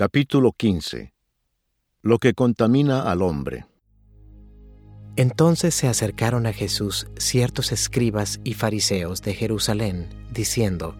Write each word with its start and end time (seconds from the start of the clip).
Capítulo 0.00 0.52
15 0.52 1.12
Lo 2.02 2.18
que 2.18 2.32
contamina 2.32 3.10
al 3.10 3.20
hombre 3.20 3.66
Entonces 5.16 5.74
se 5.74 5.88
acercaron 5.88 6.46
a 6.46 6.52
Jesús 6.52 7.08
ciertos 7.16 7.72
escribas 7.72 8.38
y 8.44 8.54
fariseos 8.54 9.22
de 9.22 9.34
Jerusalén, 9.34 10.08
diciendo, 10.32 10.94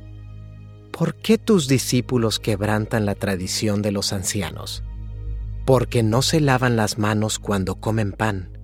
¿Por 0.91 1.15
qué 1.15 1.39
tus 1.39 1.69
discípulos 1.69 2.41
quebrantan 2.41 3.07
la 3.07 3.15
tradición 3.15 3.83
de 3.83 3.93
los 3.93 4.13
ancianos? 4.13 4.83
Porque 5.65 6.03
no 6.03 6.21
se 6.21 6.41
lavan 6.41 6.75
las 6.75 6.99
manos 6.99 7.39
cuando 7.39 7.77
comen 7.77 8.11
pan. 8.11 8.59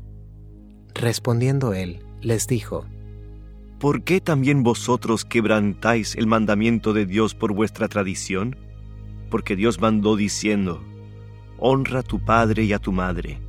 Respondiendo 0.94 1.74
él, 1.74 2.04
les 2.22 2.48
dijo, 2.48 2.86
¿Por 3.78 4.02
qué 4.02 4.20
también 4.20 4.64
vosotros 4.64 5.24
quebrantáis 5.24 6.16
el 6.16 6.26
mandamiento 6.26 6.92
de 6.92 7.06
Dios 7.06 7.36
por 7.36 7.52
vuestra 7.52 7.86
tradición? 7.86 8.63
Porque 9.34 9.56
Dios 9.56 9.80
mandó 9.80 10.14
diciendo, 10.14 10.80
Honra 11.58 11.98
a 11.98 12.02
tu 12.04 12.24
padre 12.24 12.62
y 12.62 12.72
a 12.72 12.78
tu 12.78 12.92
madre. 12.92 13.40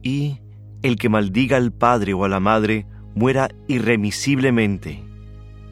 Y 0.00 0.38
el 0.82 0.94
que 0.94 1.08
maldiga 1.08 1.56
al 1.56 1.72
padre 1.72 2.14
o 2.14 2.24
a 2.24 2.28
la 2.28 2.38
madre 2.38 2.86
muera 3.16 3.48
irremisiblemente. 3.66 5.02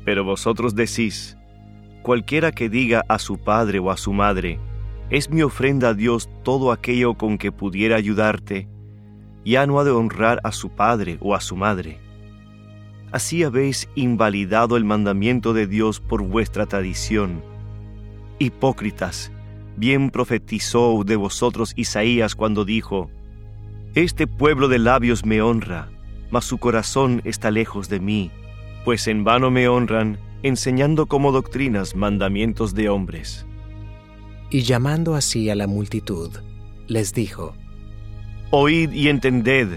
Pero 0.05 0.25
vosotros 0.25 0.75
decís, 0.75 1.37
Cualquiera 2.03 2.51
que 2.51 2.69
diga 2.69 3.05
a 3.09 3.21
su 3.21 3.39
padre 3.39 3.79
o 3.79 3.93
a 3.93 3.97
su 3.97 4.13
madre, 4.13 4.59
es 5.11 5.31
mi 5.31 5.43
ofrenda 5.43 5.91
a 5.91 5.95
Dios 5.95 6.29
todo 6.43 6.73
aquello 6.73 7.15
con 7.15 7.39
que 7.39 7.53
pudiera 7.53 7.95
ayudarte, 7.95 8.69
ya 9.45 9.65
no 9.65 9.79
ha 9.79 9.85
de 9.85 9.93
honrar 9.93 10.41
a 10.43 10.51
su 10.51 10.71
padre 10.71 11.19
o 11.21 11.37
a 11.37 11.41
su 11.41 11.55
madre. 11.55 12.01
Así 13.13 13.45
habéis 13.45 13.89
invalidado 13.95 14.77
el 14.77 14.85
mandamiento 14.85 15.53
de 15.53 15.69
Dios 15.69 16.01
por 16.01 16.21
vuestra 16.25 16.67
tradición. 16.67 17.49
Hipócritas, 18.41 19.31
bien 19.77 20.11
profetizó 20.11 21.05
de 21.05 21.15
vosotros 21.17 21.75
Isaías 21.77 22.35
cuando 22.35 22.65
dijo, 22.65 23.11
Este 23.95 24.27
pueblo 24.27 24.67
de 24.69 24.79
labios 24.79 25.27
me 25.27 25.43
honra, 25.43 25.91
mas 26.31 26.47
su 26.47 26.57
corazón 26.57 27.21
está 27.25 27.51
lejos 27.51 27.91
de 27.91 28.01
mí, 28.01 28.31
pues 28.87 29.09
en 29.09 29.25
vano 29.25 29.51
me 29.51 29.69
honran, 29.69 30.19
enseñando 30.43 31.05
como 31.05 31.33
doctrinas 31.33 31.95
mandamientos 31.95 32.75
de 32.75 32.89
hombres. 32.89 33.47
Y 34.49 34.63
llamando 34.63 35.15
así 35.15 35.51
a 35.51 35.55
la 35.55 35.67
multitud, 35.67 36.31
les 36.89 37.13
dijo, 37.13 37.55
Oíd 38.51 38.91
y 38.93 39.09
entended, 39.09 39.69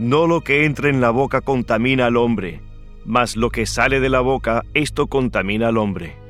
no 0.00 0.26
lo 0.26 0.40
que 0.40 0.64
entra 0.64 0.90
en 0.90 1.00
la 1.00 1.10
boca 1.10 1.42
contamina 1.42 2.06
al 2.06 2.16
hombre, 2.16 2.60
mas 3.06 3.36
lo 3.36 3.50
que 3.50 3.66
sale 3.66 4.00
de 4.00 4.08
la 4.08 4.20
boca, 4.20 4.64
esto 4.74 5.06
contamina 5.06 5.68
al 5.68 5.78
hombre. 5.78 6.27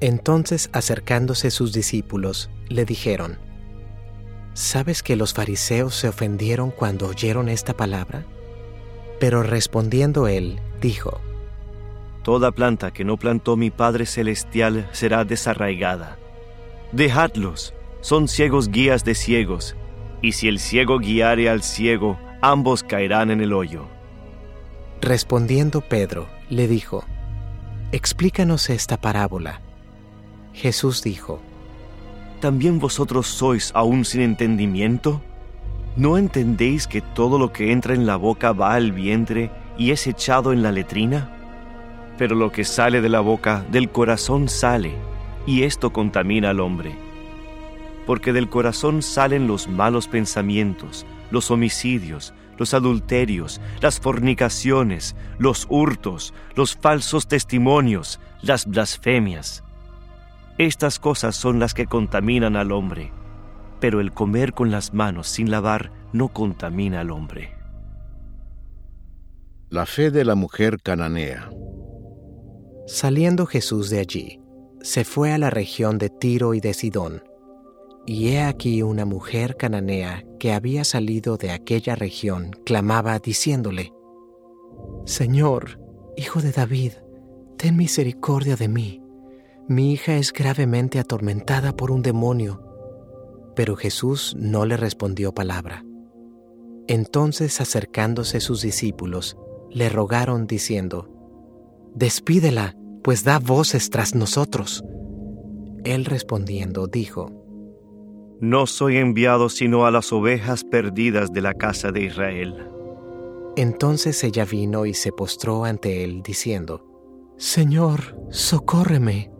Entonces 0.00 0.70
acercándose 0.72 1.50
sus 1.50 1.72
discípulos, 1.72 2.50
le 2.68 2.84
dijeron, 2.84 3.38
¿Sabes 4.54 5.02
que 5.02 5.16
los 5.16 5.34
fariseos 5.34 5.94
se 5.94 6.08
ofendieron 6.08 6.70
cuando 6.70 7.06
oyeron 7.08 7.48
esta 7.48 7.76
palabra? 7.76 8.24
Pero 9.20 9.42
respondiendo 9.42 10.28
él, 10.28 10.60
dijo, 10.80 11.20
Toda 12.22 12.52
planta 12.52 12.92
que 12.92 13.04
no 13.04 13.16
plantó 13.16 13.56
mi 13.56 13.70
Padre 13.70 14.04
Celestial 14.06 14.88
será 14.92 15.24
desarraigada. 15.24 16.18
Dejadlos, 16.92 17.74
son 18.00 18.28
ciegos 18.28 18.68
guías 18.68 19.04
de 19.04 19.14
ciegos, 19.14 19.76
y 20.22 20.32
si 20.32 20.48
el 20.48 20.58
ciego 20.58 20.98
guiare 20.98 21.48
al 21.48 21.62
ciego, 21.62 22.18
ambos 22.40 22.82
caerán 22.82 23.30
en 23.30 23.40
el 23.40 23.52
hoyo. 23.52 23.86
Respondiendo 25.00 25.80
Pedro, 25.80 26.28
le 26.50 26.68
dijo, 26.68 27.04
Explícanos 27.92 28.70
esta 28.70 29.00
parábola. 29.00 29.62
Jesús 30.52 31.02
dijo, 31.02 31.40
¿También 32.40 32.78
vosotros 32.78 33.26
sois 33.26 33.72
aún 33.74 34.04
sin 34.04 34.20
entendimiento? 34.20 35.20
¿No 35.96 36.16
entendéis 36.16 36.86
que 36.86 37.00
todo 37.00 37.38
lo 37.38 37.52
que 37.52 37.72
entra 37.72 37.94
en 37.94 38.06
la 38.06 38.14
boca 38.14 38.52
va 38.52 38.74
al 38.74 38.92
vientre 38.92 39.50
y 39.76 39.90
es 39.90 40.06
echado 40.06 40.52
en 40.52 40.62
la 40.62 40.70
letrina? 40.70 41.34
Pero 42.16 42.36
lo 42.36 42.52
que 42.52 42.64
sale 42.64 43.00
de 43.00 43.08
la 43.08 43.20
boca, 43.20 43.64
del 43.72 43.90
corazón 43.90 44.48
sale, 44.48 44.92
y 45.46 45.64
esto 45.64 45.92
contamina 45.92 46.50
al 46.50 46.60
hombre. 46.60 46.96
Porque 48.06 48.32
del 48.32 48.48
corazón 48.48 49.02
salen 49.02 49.48
los 49.48 49.66
malos 49.66 50.06
pensamientos, 50.06 51.04
los 51.32 51.50
homicidios, 51.50 52.32
los 52.56 52.74
adulterios, 52.74 53.60
las 53.80 53.98
fornicaciones, 53.98 55.16
los 55.38 55.66
hurtos, 55.68 56.34
los 56.54 56.76
falsos 56.76 57.26
testimonios, 57.26 58.20
las 58.42 58.66
blasfemias. 58.66 59.64
Estas 60.58 60.98
cosas 60.98 61.36
son 61.36 61.60
las 61.60 61.72
que 61.72 61.86
contaminan 61.86 62.56
al 62.56 62.72
hombre, 62.72 63.12
pero 63.78 64.00
el 64.00 64.12
comer 64.12 64.52
con 64.52 64.72
las 64.72 64.92
manos 64.92 65.28
sin 65.28 65.52
lavar 65.52 65.92
no 66.12 66.28
contamina 66.28 67.00
al 67.00 67.12
hombre. 67.12 67.54
La 69.70 69.86
fe 69.86 70.10
de 70.10 70.24
la 70.24 70.34
mujer 70.34 70.78
cananea 70.82 71.48
Saliendo 72.88 73.46
Jesús 73.46 73.90
de 73.90 74.00
allí, 74.00 74.40
se 74.80 75.04
fue 75.04 75.32
a 75.32 75.38
la 75.38 75.50
región 75.50 75.98
de 75.98 76.08
Tiro 76.08 76.54
y 76.54 76.60
de 76.60 76.72
Sidón. 76.72 77.22
Y 78.06 78.28
he 78.28 78.40
aquí 78.40 78.82
una 78.82 79.04
mujer 79.04 79.56
cananea 79.56 80.24
que 80.40 80.54
había 80.54 80.84
salido 80.84 81.36
de 81.36 81.50
aquella 81.50 81.94
región 81.94 82.50
clamaba 82.64 83.18
diciéndole, 83.18 83.92
Señor, 85.04 85.78
hijo 86.16 86.40
de 86.40 86.50
David, 86.50 86.92
ten 87.58 87.76
misericordia 87.76 88.56
de 88.56 88.68
mí. 88.68 89.02
Mi 89.68 89.92
hija 89.92 90.16
es 90.16 90.32
gravemente 90.32 90.98
atormentada 90.98 91.76
por 91.76 91.90
un 91.90 92.00
demonio. 92.00 92.62
Pero 93.54 93.76
Jesús 93.76 94.34
no 94.38 94.64
le 94.64 94.78
respondió 94.78 95.34
palabra. 95.34 95.84
Entonces 96.86 97.60
acercándose 97.60 98.40
sus 98.40 98.62
discípulos, 98.62 99.36
le 99.70 99.90
rogaron 99.90 100.46
diciendo, 100.46 101.10
Despídela, 101.94 102.74
pues 103.02 103.24
da 103.24 103.38
voces 103.38 103.90
tras 103.90 104.14
nosotros. 104.14 104.82
Él 105.84 106.06
respondiendo 106.06 106.86
dijo, 106.86 107.30
No 108.40 108.66
soy 108.66 108.96
enviado 108.96 109.50
sino 109.50 109.84
a 109.84 109.90
las 109.90 110.14
ovejas 110.14 110.64
perdidas 110.64 111.30
de 111.30 111.42
la 111.42 111.52
casa 111.52 111.92
de 111.92 112.04
Israel. 112.04 112.70
Entonces 113.54 114.24
ella 114.24 114.46
vino 114.46 114.86
y 114.86 114.94
se 114.94 115.12
postró 115.12 115.64
ante 115.64 116.04
él, 116.04 116.22
diciendo, 116.22 116.86
Señor, 117.36 118.16
socórreme. 118.30 119.30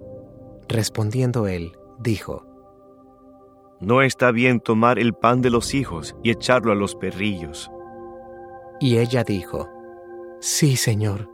Respondiendo 0.69 1.47
él, 1.47 1.73
dijo, 1.99 2.45
No 3.81 4.03
está 4.03 4.31
bien 4.31 4.61
tomar 4.61 4.99
el 4.99 5.15
pan 5.15 5.41
de 5.41 5.51
los 5.51 5.75
hijos 5.75 6.15
y 6.23 6.31
echarlo 6.31 6.73
a 6.73 6.75
los 6.75 6.95
perrillos. 6.95 7.71
Y 8.81 8.99
ella 8.99 9.25
dijo, 9.25 9.69
Sí, 10.41 10.77
Señor, 10.77 11.31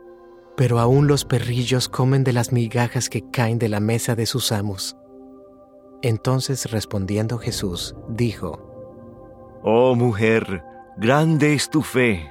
pero 0.56 0.78
aún 0.78 1.08
los 1.08 1.24
perrillos 1.24 1.88
comen 1.88 2.22
de 2.24 2.32
las 2.32 2.52
migajas 2.52 3.10
que 3.10 3.28
caen 3.30 3.58
de 3.58 3.68
la 3.68 3.80
mesa 3.80 4.14
de 4.14 4.26
sus 4.26 4.52
amos. 4.52 4.96
Entonces 6.02 6.70
respondiendo 6.70 7.38
Jesús, 7.38 7.96
dijo, 8.08 8.70
Oh 9.64 9.94
mujer, 9.94 10.62
grande 10.96 11.54
es 11.54 11.70
tu 11.70 11.82
fe, 11.82 12.30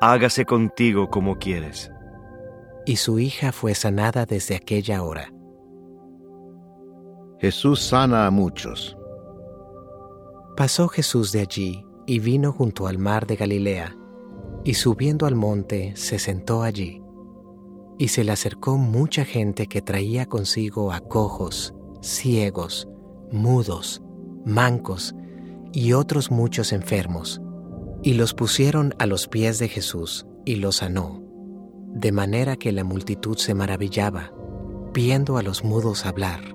hágase 0.00 0.44
contigo 0.44 1.10
como 1.10 1.38
quieres. 1.38 1.92
Y 2.86 2.96
su 2.96 3.18
hija 3.18 3.52
fue 3.52 3.74
sanada 3.74 4.26
desde 4.26 4.56
aquella 4.56 5.02
hora. 5.02 5.33
Jesús 7.44 7.78
sana 7.82 8.24
a 8.26 8.30
muchos. 8.30 8.96
Pasó 10.56 10.88
Jesús 10.88 11.30
de 11.30 11.40
allí 11.40 11.84
y 12.06 12.18
vino 12.18 12.52
junto 12.52 12.86
al 12.86 12.96
mar 12.96 13.26
de 13.26 13.36
Galilea, 13.36 13.94
y 14.64 14.72
subiendo 14.72 15.26
al 15.26 15.34
monte 15.34 15.92
se 15.94 16.18
sentó 16.18 16.62
allí. 16.62 17.02
Y 17.98 18.08
se 18.08 18.24
le 18.24 18.32
acercó 18.32 18.78
mucha 18.78 19.26
gente 19.26 19.66
que 19.66 19.82
traía 19.82 20.24
consigo 20.24 20.90
a 20.90 21.00
cojos, 21.00 21.74
ciegos, 22.00 22.88
mudos, 23.30 24.02
mancos 24.46 25.14
y 25.70 25.92
otros 25.92 26.30
muchos 26.30 26.72
enfermos, 26.72 27.42
y 28.02 28.14
los 28.14 28.32
pusieron 28.32 28.94
a 28.98 29.04
los 29.04 29.28
pies 29.28 29.58
de 29.58 29.68
Jesús 29.68 30.24
y 30.46 30.56
los 30.56 30.76
sanó, 30.76 31.22
de 31.92 32.10
manera 32.10 32.56
que 32.56 32.72
la 32.72 32.84
multitud 32.84 33.36
se 33.36 33.52
maravillaba, 33.52 34.32
viendo 34.94 35.36
a 35.36 35.42
los 35.42 35.62
mudos 35.62 36.06
hablar, 36.06 36.54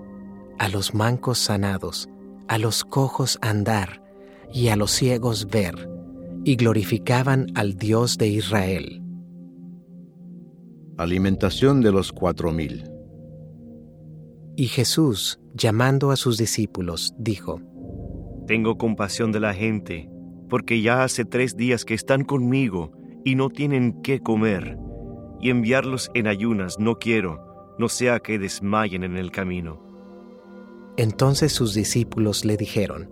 a 0.60 0.68
los 0.68 0.94
mancos 0.94 1.40
sanados, 1.40 2.10
a 2.48 2.58
los 2.58 2.84
cojos 2.84 3.40
andar 3.42 4.04
y 4.54 4.68
a 4.68 4.76
los 4.76 4.92
ciegos 4.92 5.48
ver, 5.48 5.90
y 6.44 6.56
glorificaban 6.58 7.48
al 7.56 7.76
Dios 7.76 8.18
de 8.18 8.28
Israel. 8.28 9.02
Alimentación 10.98 11.82
de 11.82 11.94
los 11.94 12.12
cuatro 12.12 12.52
mil. 12.52 12.84
Y 14.58 14.68
Jesús, 14.68 15.40
llamando 15.54 16.12
a 16.12 16.18
sus 16.18 16.38
discípulos, 16.38 17.14
dijo, 17.18 17.62
Tengo 18.46 18.78
compasión 18.78 19.32
de 19.32 19.40
la 19.40 19.54
gente, 19.54 20.10
porque 20.50 20.82
ya 20.82 21.04
hace 21.04 21.24
tres 21.24 21.56
días 21.56 21.86
que 21.86 21.94
están 21.94 22.26
conmigo 22.26 22.92
y 23.24 23.36
no 23.36 23.50
tienen 23.50 24.02
qué 24.02 24.20
comer, 24.20 24.78
y 25.40 25.52
enviarlos 25.52 26.12
en 26.14 26.28
ayunas 26.28 26.80
no 26.80 26.96
quiero, 26.96 27.76
no 27.78 27.88
sea 27.88 28.20
que 28.20 28.38
desmayen 28.38 29.06
en 29.06 29.16
el 29.16 29.32
camino. 29.32 29.89
Entonces 31.00 31.54
sus 31.54 31.74
discípulos 31.74 32.44
le 32.44 32.58
dijeron, 32.58 33.10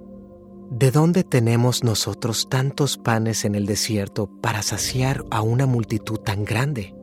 ¿De 0.69 0.91
dónde 0.91 1.23
tenemos 1.23 1.85
nosotros 1.85 2.49
tantos 2.49 2.97
panes 2.97 3.45
en 3.45 3.55
el 3.55 3.65
desierto 3.65 4.29
para 4.41 4.61
saciar 4.61 5.23
a 5.31 5.41
una 5.41 5.65
multitud 5.67 6.17
tan 6.17 6.43
grande? 6.43 6.93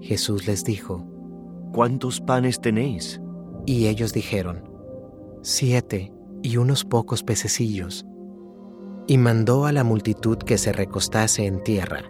Jesús 0.00 0.46
les 0.46 0.64
dijo, 0.64 1.04
¿Cuántos 1.74 2.22
panes 2.22 2.62
tenéis? 2.62 3.20
Y 3.66 3.88
ellos 3.88 4.14
dijeron, 4.14 4.64
Siete 5.42 6.14
y 6.42 6.56
unos 6.56 6.86
pocos 6.86 7.22
pececillos. 7.22 8.06
Y 9.06 9.18
mandó 9.18 9.66
a 9.66 9.72
la 9.72 9.84
multitud 9.84 10.38
que 10.38 10.56
se 10.56 10.72
recostase 10.72 11.44
en 11.44 11.62
tierra, 11.62 12.04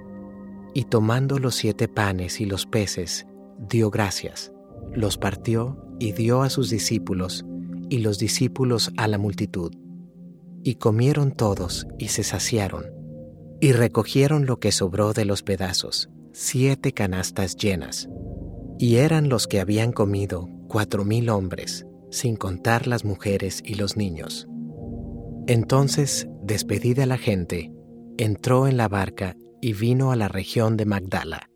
y 0.74 0.84
tomando 0.84 1.40
los 1.40 1.56
siete 1.56 1.88
panes 1.88 2.40
y 2.40 2.44
los 2.44 2.66
peces, 2.66 3.26
dio 3.58 3.90
gracias, 3.90 4.52
los 4.94 5.18
partió 5.18 5.76
y 5.98 6.12
dio 6.12 6.42
a 6.42 6.50
sus 6.50 6.70
discípulos, 6.70 7.44
y 7.90 7.98
los 7.98 8.18
discípulos 8.18 8.92
a 8.96 9.06
la 9.08 9.18
multitud. 9.18 9.72
Y 10.62 10.76
comieron 10.76 11.32
todos 11.32 11.86
y 11.98 12.08
se 12.08 12.22
saciaron, 12.22 12.86
y 13.60 13.72
recogieron 13.72 14.46
lo 14.46 14.58
que 14.58 14.72
sobró 14.72 15.12
de 15.12 15.26
los 15.26 15.42
pedazos, 15.42 16.08
siete 16.32 16.92
canastas 16.92 17.56
llenas. 17.56 18.08
Y 18.78 18.96
eran 18.96 19.28
los 19.28 19.46
que 19.46 19.60
habían 19.60 19.92
comido 19.92 20.48
cuatro 20.68 21.04
mil 21.04 21.28
hombres, 21.28 21.84
sin 22.10 22.36
contar 22.36 22.86
las 22.86 23.04
mujeres 23.04 23.62
y 23.64 23.74
los 23.74 23.96
niños. 23.96 24.46
Entonces, 25.46 26.28
despedida 26.42 27.04
la 27.06 27.18
gente, 27.18 27.72
entró 28.16 28.68
en 28.68 28.76
la 28.76 28.88
barca 28.88 29.36
y 29.60 29.72
vino 29.72 30.12
a 30.12 30.16
la 30.16 30.28
región 30.28 30.76
de 30.76 30.86
Magdala. 30.86 31.49